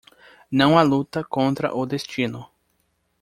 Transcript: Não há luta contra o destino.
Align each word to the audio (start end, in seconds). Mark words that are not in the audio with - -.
Não 0.49 0.79
há 0.79 0.81
luta 0.81 1.23
contra 1.23 1.75
o 1.75 1.85
destino. 1.85 2.49